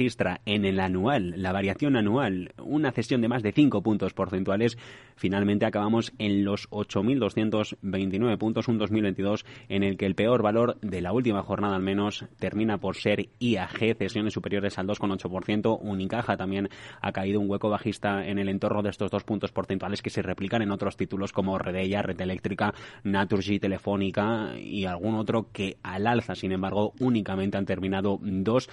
registra 0.00 0.40
en 0.46 0.64
el 0.64 0.80
anual, 0.80 1.34
la 1.36 1.52
variación 1.52 1.94
anual, 1.94 2.54
una 2.56 2.90
cesión 2.90 3.20
de 3.20 3.28
más 3.28 3.42
de 3.42 3.52
5 3.52 3.82
puntos 3.82 4.14
porcentuales, 4.14 4.78
finalmente 5.14 5.66
acabamos 5.66 6.14
en 6.18 6.42
los 6.42 6.70
8.229 6.70 8.38
puntos, 8.38 8.68
un 8.68 8.78
2022 8.78 9.44
en 9.68 9.82
el 9.82 9.98
que 9.98 10.06
el 10.06 10.14
peor 10.14 10.42
valor 10.42 10.78
de 10.80 11.02
la 11.02 11.12
última 11.12 11.42
jornada 11.42 11.76
al 11.76 11.82
menos 11.82 12.24
termina 12.38 12.78
por 12.78 12.96
ser 12.96 13.28
IAG, 13.40 13.98
cesiones 13.98 14.32
superiores 14.32 14.78
al 14.78 14.86
2,8%. 14.86 15.78
Unicaja 15.82 16.38
también 16.38 16.70
ha 17.02 17.12
caído 17.12 17.38
un 17.38 17.50
hueco 17.50 17.68
bajista 17.68 18.26
en 18.26 18.38
el 18.38 18.48
entorno 18.48 18.82
de 18.82 18.88
estos 18.88 19.10
dos 19.10 19.24
puntos 19.24 19.52
porcentuales 19.52 20.00
que 20.00 20.08
se 20.08 20.22
replican 20.22 20.62
en 20.62 20.70
otros 20.70 20.96
títulos 20.96 21.30
como 21.30 21.58
Redella, 21.58 22.00
Red 22.00 22.22
Eléctrica, 22.22 22.72
Naturgy, 23.04 23.58
Telefónica 23.58 24.58
y 24.58 24.86
algún 24.86 25.16
otro 25.16 25.48
que 25.52 25.76
al 25.82 26.06
alza, 26.06 26.34
sin 26.34 26.52
embargo, 26.52 26.94
únicamente 27.00 27.58
han 27.58 27.66
terminado 27.66 28.18
dos 28.22 28.70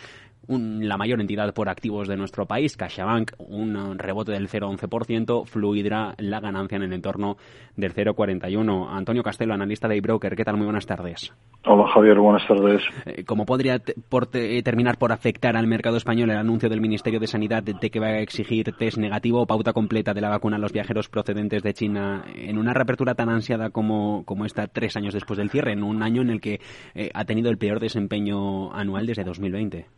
la 0.48 0.98
mayor 0.98 1.22
entidad 1.22 1.54
por 1.54 1.70
activos 1.70 2.08
de 2.08 2.18
nuestro 2.18 2.46
país, 2.46 2.78
CaixaBank, 2.78 3.34
un 3.38 3.98
rebote 3.98 4.32
del 4.32 4.50
0,11%, 4.50 5.46
Fluidra 5.46 6.16
la 6.18 6.40
ganancia 6.40 6.78
en 6.78 6.84
el 6.84 6.94
entorno 6.94 7.38
del 7.76 7.94
0,41%. 7.94 8.88
Antonio 8.90 9.24
Castelo, 9.24 9.54
analista 9.54 9.88
de 9.88 9.98
iBroker, 9.98 10.36
¿qué 10.36 10.44
tal? 10.44 10.58
Muy 10.58 10.66
buenas 10.66 10.86
tardes. 10.86 11.34
Hola 11.66 11.88
Javier, 11.94 12.18
buenas 12.20 12.48
tardes. 12.48 12.82
Eh, 13.06 13.26
¿Cómo 13.26 13.46
podría 13.46 13.76
eh, 13.76 14.64
terminar 14.64 14.98
por 14.98 15.12
afectar 15.12 15.58
al 15.58 15.68
mercado 15.68 15.98
español 15.98 16.30
el 16.32 16.38
anuncio 16.38 16.70
del 16.70 16.80
Ministerio 16.80 17.20
de 17.20 17.28
Sanidad 17.28 17.64
de 17.64 17.90
que 17.90 18.00
va 18.00 18.08
a 18.08 18.20
exigir 18.20 18.72
test 18.78 18.98
negativo 18.98 19.42
o 19.42 19.48
pauta 19.48 19.74
completa 19.74 20.14
de 20.14 20.22
la 20.22 20.30
vacuna 20.30 20.56
a 20.56 20.60
los 20.60 20.72
viajeros 20.72 21.10
procedentes 21.10 21.64
de 21.64 21.74
China 21.74 22.24
en 22.36 22.58
una 22.58 22.74
reapertura 22.74 23.16
tan 23.16 23.30
ansiada 23.30 23.70
como, 23.70 24.24
como 24.26 24.46
esta 24.46 24.68
tres 24.68 24.96
años 24.96 25.14
después 25.14 25.38
del 25.38 25.50
cierre, 25.50 25.74
en 25.74 25.84
un 25.84 26.04
año 26.04 26.22
en 26.22 26.30
el 26.30 26.42
que 26.42 26.60
eh, 26.96 27.12
ha 27.14 27.26
tenido 27.26 27.50
el 27.50 27.58
peor 27.58 27.80
desempeño 27.80 28.74
anual 28.74 29.06
desde 29.06 29.24
2020? 29.24 29.97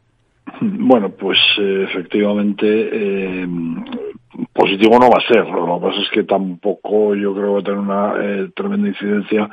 Bueno, 0.62 1.10
pues 1.10 1.38
eh, 1.58 1.86
efectivamente 1.90 2.66
eh, 2.68 3.48
positivo 4.60 5.00
no 5.00 5.10
va 5.10 5.18
a 5.18 5.28
ser. 5.28 5.48
Lo 5.48 5.80
que 5.80 5.86
pasa 5.88 6.02
es 6.02 6.10
que 6.10 6.24
tampoco 6.24 7.16
yo 7.16 7.34
creo 7.34 7.46
que 7.46 7.54
va 7.54 7.60
a 7.60 7.64
tener 7.64 7.80
una 7.80 8.14
eh, 8.20 8.50
tremenda 8.56 8.88
incidencia 8.88 9.50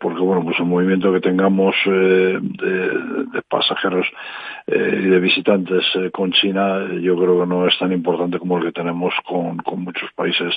porque 0.00 0.20
bueno, 0.20 0.44
pues 0.44 0.58
el 0.58 0.66
movimiento 0.66 1.12
que 1.12 1.20
tengamos 1.20 1.74
de, 1.84 2.40
pasajeros 3.48 4.06
y 4.66 5.08
de 5.08 5.20
visitantes 5.20 5.84
con 6.12 6.30
China 6.32 6.86
yo 7.00 7.16
creo 7.16 7.40
que 7.40 7.46
no 7.46 7.66
es 7.66 7.76
tan 7.78 7.92
importante 7.92 8.38
como 8.38 8.58
el 8.58 8.64
que 8.64 8.72
tenemos 8.72 9.12
con, 9.26 9.56
con 9.58 9.82
muchos 9.82 10.10
países 10.14 10.54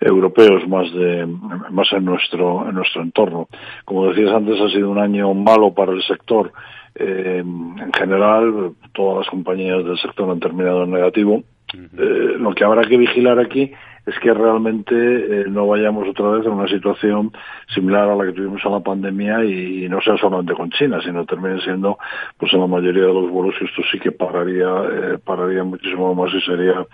europeos 0.00 0.66
más 0.68 0.92
de 0.92 1.26
más 1.26 1.92
en 1.92 2.04
nuestro 2.04 2.68
en 2.68 2.74
nuestro 2.74 3.02
entorno. 3.02 3.48
Como 3.84 4.08
decías 4.08 4.32
antes, 4.32 4.60
ha 4.60 4.68
sido 4.68 4.90
un 4.90 4.98
año 4.98 5.32
malo 5.34 5.72
para 5.72 5.92
el 5.92 6.02
sector 6.02 6.52
eh, 6.94 7.38
en 7.38 7.92
general, 7.92 8.74
todas 8.92 9.18
las 9.18 9.28
compañías 9.28 9.84
del 9.84 9.98
sector 9.98 10.30
han 10.30 10.40
terminado 10.40 10.84
en 10.84 10.90
negativo. 10.90 11.42
Eh, 11.74 12.36
lo 12.38 12.54
que 12.54 12.64
habrá 12.64 12.82
que 12.82 12.96
vigilar 12.96 13.38
aquí 13.38 13.72
es 14.04 14.18
que 14.18 14.34
realmente 14.34 14.94
eh, 14.94 15.44
no 15.48 15.66
vayamos 15.68 16.08
otra 16.08 16.30
vez 16.30 16.46
a 16.46 16.50
una 16.50 16.66
situación 16.66 17.32
similar 17.72 18.08
a 18.08 18.16
la 18.16 18.24
que 18.24 18.32
tuvimos 18.32 18.60
a 18.64 18.70
la 18.70 18.80
pandemia 18.80 19.44
y, 19.44 19.88
no 19.88 20.00
sea 20.00 20.16
solamente 20.16 20.54
con 20.54 20.70
China, 20.70 21.00
sino 21.04 21.24
termine 21.24 21.60
siendo, 21.60 21.98
pues 22.36 22.52
en 22.52 22.60
la 22.60 22.66
mayoría 22.66 23.02
de 23.06 23.14
los 23.14 23.30
vuelos 23.30 23.54
esto 23.60 23.82
sí 23.90 23.98
que 24.00 24.10
pararía, 24.10 24.66
eh, 24.66 25.18
pararía 25.24 25.62
muchísimo 25.62 26.14
más 26.14 26.34
y 26.34 26.40
sería 26.40 26.84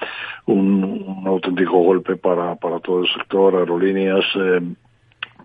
un, 0.47 1.23
auténtico 1.27 1.79
golpe 1.79 2.17
para, 2.17 2.56
para 2.56 2.81
todo 2.81 3.03
el 3.03 3.09
sector, 3.09 3.56
aerolíneas, 3.56 4.25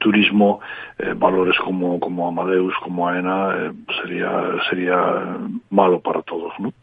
turismo, 0.04 0.60
eh, 1.00 1.14
valores 1.16 1.56
como, 1.64 2.00
como 2.00 2.28
Amadeus, 2.28 2.74
como 2.84 3.08
AENA, 3.08 3.56
eh, 3.56 3.72
sería, 4.02 4.30
sería 4.70 5.38
malo 5.70 6.02
para 6.02 6.22
todos. 6.22 6.54
¿no? 6.60 6.74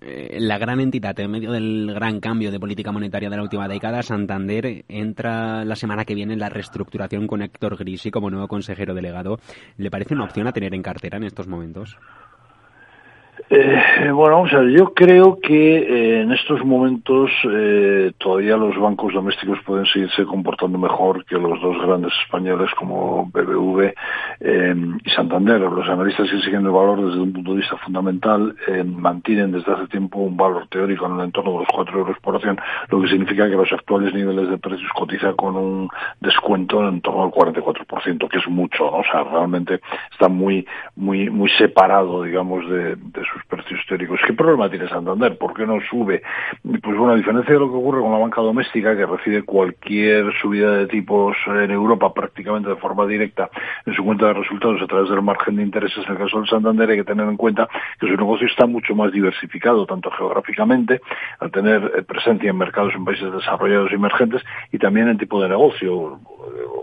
Eh, 0.00 0.36
la 0.40 0.58
gran 0.58 0.80
entidad, 0.80 1.18
en 1.20 1.30
medio 1.30 1.52
del 1.52 1.92
gran 1.94 2.20
cambio 2.20 2.50
de 2.50 2.60
política 2.60 2.92
monetaria 2.92 3.30
de 3.30 3.36
la 3.36 3.42
última 3.42 3.68
década, 3.68 4.02
Santander 4.02 4.84
entra 4.88 5.64
la 5.64 5.76
semana 5.76 6.04
que 6.04 6.14
viene 6.14 6.34
en 6.34 6.40
la 6.40 6.48
reestructuración 6.48 7.26
con 7.26 7.42
Héctor 7.42 7.76
Grisi 7.76 8.10
como 8.10 8.28
nuevo 8.28 8.48
consejero 8.48 8.92
delegado. 8.92 9.38
¿Le 9.78 9.90
parece 9.90 10.14
una 10.14 10.24
opción 10.24 10.48
a 10.48 10.52
tener 10.52 10.74
en 10.74 10.82
cartera 10.82 11.16
en 11.16 11.24
estos 11.24 11.46
momentos? 11.46 11.96
Eh, 13.48 14.10
bueno, 14.12 14.36
vamos 14.36 14.52
a 14.54 14.58
ver, 14.58 14.70
yo 14.70 14.92
creo 14.92 15.38
que 15.40 15.76
eh, 15.78 16.22
en 16.22 16.32
estos 16.32 16.64
momentos 16.64 17.30
eh, 17.48 18.10
todavía 18.18 18.56
los 18.56 18.76
bancos 18.76 19.14
domésticos 19.14 19.60
pueden 19.64 19.86
seguirse 19.86 20.24
comportando 20.24 20.78
mejor 20.78 21.24
que 21.24 21.36
los 21.36 21.60
dos 21.60 21.76
grandes 21.80 22.12
españoles 22.24 22.68
como 22.76 23.26
BBV 23.26 23.94
em, 24.40 24.98
y 25.04 25.10
Santander. 25.10 25.60
Los 25.60 25.88
analistas 25.88 26.30
que 26.30 26.40
siguen 26.40 26.66
el 26.66 26.72
valor 26.72 27.04
desde 27.04 27.20
un 27.20 27.32
punto 27.32 27.52
de 27.52 27.58
vista 27.58 27.76
fundamental 27.78 28.54
em, 28.68 28.94
mantienen 28.94 29.52
desde 29.52 29.72
hace 29.72 29.86
tiempo 29.88 30.18
un 30.18 30.36
valor 30.36 30.66
teórico 30.68 31.06
en 31.06 31.18
el 31.18 31.26
entorno 31.26 31.52
de 31.52 31.58
los 31.58 31.68
4 31.74 31.98
euros 31.98 32.16
por 32.20 32.36
acción, 32.36 32.58
lo 32.88 33.00
que 33.00 33.08
significa 33.08 33.48
que 33.48 33.56
los 33.56 33.72
actuales 33.72 34.14
niveles 34.14 34.48
de 34.48 34.58
precios 34.58 34.90
cotiza 34.94 35.32
con 35.34 35.56
un 35.56 35.88
descuento 36.20 36.86
en 36.88 37.00
torno 37.00 37.24
al 37.24 37.30
44%, 37.30 38.28
que 38.28 38.38
es 38.38 38.48
mucho, 38.48 38.84
¿no? 38.90 38.98
O 38.98 39.04
sea, 39.04 39.24
realmente 39.24 39.80
está 40.10 40.28
muy, 40.28 40.66
muy, 40.96 41.30
muy 41.30 41.50
separado, 41.50 42.22
digamos, 42.22 42.68
de, 42.68 42.96
de 42.96 43.22
sus 43.32 43.44
precios 43.48 43.80
históricos. 43.80 44.20
¿Qué 44.26 44.32
problema 44.32 44.70
tiene 44.70 44.88
Santander? 44.88 45.36
¿Por 45.38 45.54
qué 45.54 45.66
no 45.66 45.78
sube? 45.88 46.22
Pues 46.62 46.96
bueno, 46.96 47.12
a 47.12 47.16
diferencia 47.16 47.54
de 47.54 47.60
lo 47.60 47.70
que 47.70 47.76
ocurre 47.76 48.00
con 48.00 48.12
la 48.12 48.18
banca 48.18 48.40
doméstica, 48.40 48.96
que 48.96 49.06
recibe 49.06 49.42
cualquier 49.42 50.32
subida 50.40 50.76
de 50.76 50.86
tipos 50.86 51.36
en 51.46 51.70
Europa 51.70 52.12
prácticamente 52.12 52.68
de 52.68 52.76
forma 52.76 53.06
directa 53.06 53.50
en 53.84 53.94
su 53.94 54.04
cuenta 54.04 54.25
de 54.26 54.34
resultados 54.34 54.80
a 54.82 54.86
través 54.86 55.10
del 55.10 55.22
margen 55.22 55.56
de 55.56 55.62
intereses, 55.62 56.04
en 56.04 56.12
el 56.12 56.18
caso 56.18 56.38
del 56.38 56.48
Santander 56.48 56.90
hay 56.90 56.98
que 56.98 57.04
tener 57.04 57.28
en 57.28 57.36
cuenta 57.36 57.68
que 58.00 58.06
su 58.06 58.16
negocio 58.16 58.46
está 58.46 58.66
mucho 58.66 58.94
más 58.94 59.12
diversificado, 59.12 59.86
tanto 59.86 60.10
geográficamente, 60.10 61.00
al 61.40 61.50
tener 61.50 61.92
eh, 61.96 62.02
presencia 62.02 62.50
en 62.50 62.58
mercados 62.58 62.94
en 62.94 63.04
países 63.04 63.32
desarrollados 63.32 63.90
y 63.92 63.94
emergentes, 63.94 64.42
y 64.72 64.78
también 64.78 65.08
en 65.08 65.18
tipo 65.18 65.40
de 65.42 65.48
negocio. 65.48 66.20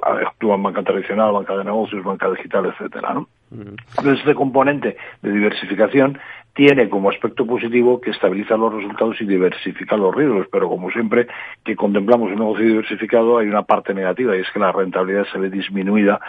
Actúa 0.02 0.56
en 0.56 0.64
banca 0.64 0.84
tradicional, 0.84 1.32
banca 1.32 1.56
de 1.56 1.64
negocios, 1.64 2.04
banca 2.04 2.30
digital, 2.30 2.66
etcétera, 2.66 3.14
¿no? 3.14 3.28
Entonces, 3.52 4.20
este 4.20 4.34
componente 4.34 4.98
de 5.22 5.32
diversificación 5.32 6.20
tiene 6.54 6.88
como 6.88 7.10
aspecto 7.10 7.46
positivo 7.46 8.00
que 8.00 8.12
estabiliza 8.12 8.58
los 8.58 8.74
resultados 8.74 9.20
y 9.22 9.26
diversifica 9.26 9.98
los 9.98 10.14
riesgos, 10.14 10.48
pero 10.52 10.70
como 10.70 10.92
siempre 10.92 11.28
que 11.64 11.76
contemplamos 11.76 12.32
un 12.32 12.40
negocio 12.40 12.66
diversificado 12.66 13.40
hay 13.40 13.48
una 13.48 13.64
parte 13.64 13.94
negativa 13.94 14.36
y 14.36 14.42
es 14.42 14.52
que 14.52 14.60
la 14.60 14.72
rentabilidad 14.72 15.26
se 15.32 15.40
ve 15.40 15.50
disminuida 15.50 16.20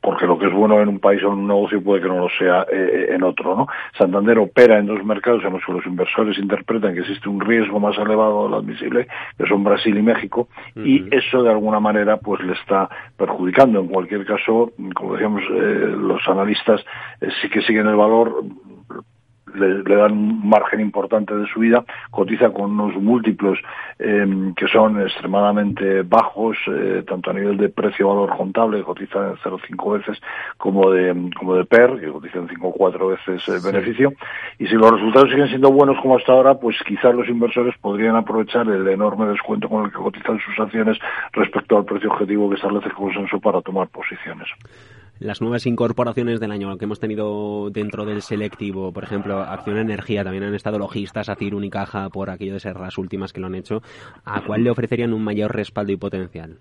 porque 0.00 0.26
lo 0.26 0.38
que 0.38 0.46
es 0.46 0.52
bueno 0.52 0.80
en 0.80 0.88
un 0.88 0.98
país 0.98 1.22
o 1.22 1.28
en 1.28 1.40
un 1.40 1.46
negocio 1.46 1.82
puede 1.82 2.02
que 2.02 2.08
no 2.08 2.18
lo 2.18 2.28
sea 2.38 2.66
eh, 2.70 3.10
en 3.10 3.22
otro. 3.22 3.56
¿no? 3.56 3.66
Santander 3.96 4.38
opera 4.38 4.78
en 4.78 4.86
dos 4.86 5.04
mercados 5.04 5.44
en 5.44 5.52
los 5.52 5.64
que 5.64 5.72
los 5.72 5.86
inversores 5.86 6.38
interpretan 6.38 6.94
que 6.94 7.00
existe 7.00 7.28
un 7.28 7.40
riesgo 7.40 7.78
más 7.78 7.96
elevado 7.98 8.44
de 8.44 8.50
lo 8.50 8.56
admisible, 8.58 9.06
que 9.38 9.46
son 9.46 9.64
Brasil 9.64 9.96
y 9.96 10.02
México, 10.02 10.48
y 10.76 11.04
eso 11.14 11.42
de 11.42 11.50
alguna 11.50 11.80
manera 11.80 12.16
pues 12.16 12.42
le 12.42 12.54
está 12.54 12.88
perjudicando. 13.16 13.80
En 13.80 13.88
cualquier 13.88 14.24
caso, 14.24 14.72
como 14.94 15.12
decíamos, 15.14 15.42
eh, 15.50 15.94
los 15.96 16.26
analistas 16.28 16.84
eh, 17.20 17.28
sí 17.40 17.48
que 17.48 17.62
siguen 17.62 17.86
el 17.86 17.96
valor 17.96 18.44
le, 19.54 19.82
dan 19.82 20.12
un 20.12 20.48
margen 20.48 20.80
importante 20.80 21.34
de 21.34 21.46
subida, 21.46 21.84
cotiza 22.10 22.50
con 22.50 22.72
unos 22.72 22.94
múltiplos 22.96 23.58
em, 23.98 24.54
que 24.54 24.66
son 24.68 25.00
extremadamente 25.00 26.02
bajos, 26.02 26.56
eh, 26.68 27.04
tanto 27.06 27.30
a 27.30 27.34
nivel 27.34 27.56
de 27.56 27.68
precio-valor 27.68 28.36
contable, 28.36 28.82
cotiza 28.82 29.18
en 29.30 29.36
0,5 29.36 29.98
veces, 29.98 30.20
como 30.56 30.90
de, 30.90 31.30
como 31.38 31.54
de 31.54 31.64
PER, 31.64 32.00
que 32.00 32.08
cotiza 32.08 32.38
en 32.38 32.48
5,4 32.48 33.10
veces 33.10 33.48
el 33.48 33.60
beneficio. 33.60 34.12
Y 34.58 34.66
si 34.66 34.74
los 34.74 34.90
resultados 34.90 35.30
siguen 35.30 35.48
siendo 35.48 35.70
buenos 35.70 36.00
como 36.00 36.16
hasta 36.16 36.32
ahora, 36.32 36.54
pues 36.54 36.76
quizás 36.86 37.14
los 37.14 37.28
inversores 37.28 37.74
podrían 37.78 38.16
aprovechar 38.16 38.68
el 38.68 38.86
enorme 38.88 39.26
descuento 39.26 39.68
con 39.68 39.84
el 39.84 39.90
que 39.90 39.98
cotizan 39.98 40.38
sus 40.40 40.58
acciones 40.58 40.98
respecto 41.32 41.76
al 41.76 41.84
precio 41.84 42.10
objetivo 42.10 42.48
que 42.48 42.56
establece 42.56 42.88
el 42.88 42.94
consenso 42.94 43.40
para 43.40 43.60
tomar 43.60 43.88
posiciones 43.88 44.48
las 45.22 45.40
nuevas 45.40 45.66
incorporaciones 45.66 46.40
del 46.40 46.50
año 46.50 46.76
que 46.76 46.84
hemos 46.84 47.00
tenido 47.00 47.70
dentro 47.70 48.04
del 48.04 48.22
selectivo, 48.22 48.92
por 48.92 49.04
ejemplo, 49.04 49.40
Acción 49.40 49.78
Energía, 49.78 50.24
también 50.24 50.44
han 50.44 50.54
estado 50.54 50.78
logistas, 50.78 51.28
Acir, 51.28 51.54
Unicaja, 51.54 52.08
por 52.10 52.30
aquello 52.30 52.54
de 52.54 52.60
ser 52.60 52.78
las 52.78 52.98
últimas 52.98 53.32
que 53.32 53.40
lo 53.40 53.46
han 53.46 53.54
hecho, 53.54 53.82
¿a 54.24 54.42
cuál 54.44 54.64
le 54.64 54.70
ofrecerían 54.70 55.12
un 55.12 55.22
mayor 55.22 55.54
respaldo 55.54 55.92
y 55.92 55.96
potencial? 55.96 56.58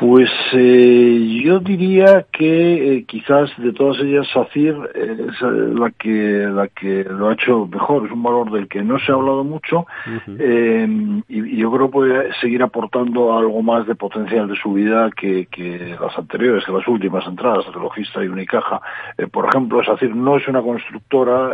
Pues 0.00 0.30
eh, 0.54 1.42
yo 1.44 1.60
diría 1.60 2.24
que 2.32 2.96
eh, 2.96 3.04
quizás 3.04 3.50
de 3.58 3.70
todas 3.74 3.98
ellas 3.98 4.26
SACIR 4.32 4.92
es 4.94 5.42
la 5.42 5.90
que 5.90 6.48
la 6.50 6.68
que 6.68 7.04
lo 7.04 7.28
ha 7.28 7.34
hecho 7.34 7.66
mejor. 7.66 8.06
Es 8.06 8.12
un 8.12 8.22
valor 8.22 8.50
del 8.50 8.66
que 8.66 8.82
no 8.82 8.98
se 8.98 9.12
ha 9.12 9.16
hablado 9.16 9.44
mucho 9.44 9.84
em, 10.38 11.22
y, 11.28 11.58
yo 11.58 11.70
creo 11.70 11.88
que 11.88 11.92
puede 11.92 12.34
seguir 12.40 12.62
aportando 12.62 13.36
algo 13.36 13.60
más 13.60 13.86
de 13.86 13.94
potencial 13.94 14.48
de 14.48 14.56
subida 14.56 15.10
que, 15.10 15.48
que 15.50 15.94
las 16.00 16.16
anteriores, 16.16 16.64
que 16.64 16.72
las 16.72 16.88
últimas 16.88 17.26
entradas, 17.26 17.66
de 17.66 17.72
Logista 17.72 18.24
y 18.24 18.28
Unicaja. 18.28 18.80
Eh, 19.18 19.26
por 19.26 19.50
ejemplo, 19.50 19.84
SACIR 19.84 20.16
no 20.16 20.38
es 20.38 20.48
una 20.48 20.62
constructora. 20.62 21.50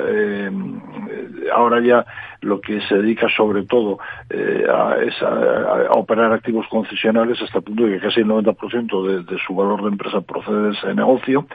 Ahora 1.53 1.81
ya 1.81 2.05
lo 2.41 2.61
que 2.61 2.81
se 2.83 2.97
dedica 2.97 3.29
sobre 3.29 3.65
todo 3.65 3.99
a, 4.31 4.97
es 5.03 5.15
a, 5.23 5.91
operar 5.93 6.33
activos 6.33 6.67
concesionales 6.69 7.41
hasta 7.43 7.59
el 7.59 7.65
punto 7.65 7.85
de 7.85 7.95
que 7.95 8.01
casi 8.01 8.25
no 8.25 8.41
90% 8.41 9.07
de, 9.07 9.23
de, 9.25 9.39
su 9.47 9.55
valor 9.55 9.83
de 9.83 9.89
empresa 9.89 10.21
procede 10.21 10.63
de 10.63 10.71
ese 10.71 10.95
negocio. 10.95 11.47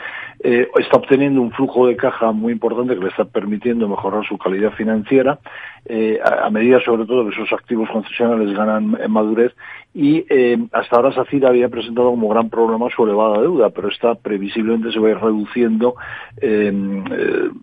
Eh, 0.44 0.68
está 0.80 0.98
obteniendo 0.98 1.40
un 1.40 1.52
flujo 1.52 1.86
de 1.86 1.96
caja 1.96 2.32
muy 2.32 2.54
importante 2.54 2.96
que 2.96 3.02
le 3.02 3.10
está 3.10 3.26
permitiendo 3.26 3.88
mejorar 3.88 4.26
su 4.26 4.40
calidad 4.40 4.72
financiera, 4.72 5.40
eh, 5.86 6.20
a, 6.24 6.50
medida 6.50 6.80
sobre 6.84 7.06
todo 7.06 7.26
que 7.26 7.36
esos 7.36 7.52
activos 7.54 7.90
concesionales 7.90 8.56
ganan 8.56 8.98
madurez 9.10 9.52
y 9.94 10.26
eh, 10.30 10.58
hasta 10.72 10.96
ahora 10.96 11.14
SACIR 11.14 11.46
había 11.48 11.70
presentado 11.70 12.12
como 12.12 12.30
gran 12.30 12.50
problema 12.50 12.88
su 12.96 13.04
elevada 13.04 13.42
deuda, 13.42 13.70
pero 13.72 13.90
esta 13.90 14.16
previsiblemente 14.16 14.92
se 14.92 15.00
va 15.00 15.10
a 15.10 15.12
ir 15.12 15.18
reduciendo, 15.18 15.96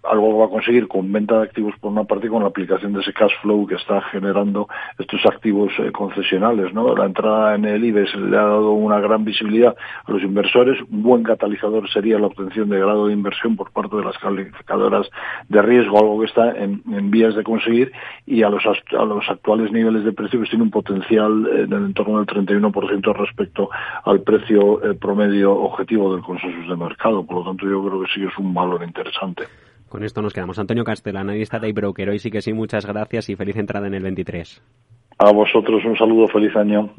algo 0.05 0.33
que 0.33 0.39
va 0.39 0.45
a 0.45 0.51
conseguir 0.51 0.89
con 0.89 1.11
venta 1.11 1.39
de 1.39 1.45
activos 1.45 1.75
por 1.81 1.91
una 1.91 2.05
parte 2.05 2.29
con 2.29 2.43
la 2.43 2.49
aplicación 2.49 2.93
de 2.93 3.01
ese 3.01 3.13
cash 3.13 3.33
flow 3.43 3.67
que 3.67 3.77
está 3.77 4.03
generando 4.03 4.69
estos 4.99 5.25
activos 5.27 5.73
concesionales. 5.93 6.73
¿no? 6.75 6.95
La 6.95 7.07
entrada 7.07 7.55
en 7.55 7.65
el 7.65 7.85
IBEX 7.85 8.15
le 8.17 8.37
ha 8.37 8.43
dado 8.43 8.73
una 8.73 9.01
gran 9.01 9.25
visibilidad 9.25 9.75
a 10.05 10.13
los 10.13 10.23
inversores, 10.23 10.79
un 10.91 11.03
buen 11.03 11.23
catalizador 11.23 11.89
sería 11.89 12.19
la 12.19 12.27
obtención 12.27 12.68
de 12.69 12.79
grado 12.79 13.07
de 13.07 13.13
inversión 13.13 13.57
por 13.57 13.71
parte 13.71 13.97
de 13.97 14.05
las 14.05 14.19
calificadoras 14.19 15.09
de 15.49 15.63
riesgo, 15.63 15.99
algo 15.99 16.21
que 16.21 16.27
está 16.27 16.51
en, 16.53 16.83
en 16.93 17.11
vías 17.11 17.35
de 17.35 17.43
conseguir 17.43 17.93
y 18.27 18.43
a 18.43 18.51
los, 18.51 18.65
a 18.67 19.05
los 19.05 19.29
actuales 19.29 19.73
niveles 19.73 20.05
de 20.05 20.13
precio 20.13 20.39
pues 20.39 20.51
tiene 20.51 20.65
un 20.65 20.71
potencial 20.71 21.47
en 21.53 21.73
el 21.73 21.85
entorno 21.87 22.23
del 22.23 22.27
31% 22.27 23.15
respecto 23.17 23.71
al 24.05 24.21
precio 24.23 24.83
eh, 24.85 24.95
promedio 24.95 25.53
objetivo 25.53 26.15
del 26.15 26.23
consenso 26.23 26.71
de 26.71 26.77
mercado. 26.77 27.25
Por 27.25 27.39
lo 27.39 27.45
tanto, 27.45 27.69
yo 27.69 27.85
creo 27.85 28.01
que 28.03 28.09
sí 28.15 28.25
es 28.25 28.37
un 28.39 28.53
valor 28.55 28.83
interesante. 28.83 29.45
Con 29.89 30.05
esto 30.05 30.21
nos 30.21 30.35
quedamos. 30.35 30.59
Antonio 30.59 30.85
Castel, 30.85 31.17
analista 31.17 31.59
de 31.59 31.69
iBroker. 31.71 32.11
Hoy 32.11 32.19
sí 32.19 32.31
que 32.31 32.43
sí, 32.43 32.53
muchas 32.53 32.87
gracias 32.87 33.31
y 33.31 33.37
feliz 33.37 33.57
entrada 33.57 33.87
en 33.87 33.95
el 33.95 34.03
23. 34.03 34.63
A 35.19 35.33
vosotros 35.33 35.85
un 35.85 35.97
saludo, 35.97 36.29
feliz 36.29 36.55
año. 36.57 36.91